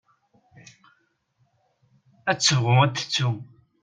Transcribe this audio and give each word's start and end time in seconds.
Ad 2.29 2.37
tebɣu 2.39 2.75
ad 2.85 2.93
tettu. 2.95 3.29